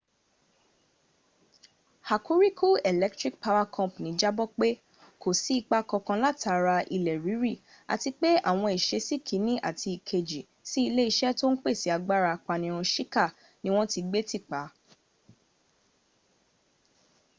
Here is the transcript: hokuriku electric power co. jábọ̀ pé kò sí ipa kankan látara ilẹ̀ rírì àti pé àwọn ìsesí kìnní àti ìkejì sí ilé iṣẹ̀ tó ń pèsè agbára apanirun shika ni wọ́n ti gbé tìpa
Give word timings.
hokuriku 2.09 2.69
electric 2.91 3.33
power 3.43 3.65
co. 3.75 3.83
jábọ̀ 4.21 4.47
pé 4.59 4.69
kò 5.21 5.29
sí 5.41 5.51
ipa 5.61 5.79
kankan 5.89 6.17
látara 6.23 6.75
ilẹ̀ 6.95 7.17
rírì 7.25 7.53
àti 7.93 8.09
pé 8.19 8.29
àwọn 8.49 8.71
ìsesí 8.79 9.15
kìnní 9.27 9.53
àti 9.69 9.87
ìkejì 9.97 10.41
sí 10.69 10.79
ilé 10.89 11.03
iṣẹ̀ 11.11 11.33
tó 11.39 11.45
ń 11.51 11.55
pèsè 11.63 11.87
agbára 11.97 12.29
apanirun 12.37 12.89
shika 12.93 13.25
ni 13.61 13.69
wọ́n 13.75 13.89
ti 13.93 13.99
gbé 14.09 14.19
tìpa 14.29 14.61